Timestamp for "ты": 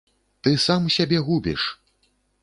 0.45-0.53